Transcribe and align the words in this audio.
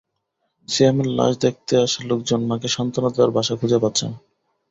সিয়ামের 0.67 1.07
লাশ 1.17 1.33
দেখতে 1.37 1.73
আসা 1.77 1.99
লোকজন 2.09 2.41
মাকে 2.45 2.67
সান্ত্বনা 2.67 3.09
দেওয়ার 3.11 3.35
ভাষা 3.37 3.53
খুঁজে 3.55 3.77
পাচ্ছে 3.83 4.05
না। 4.05 4.15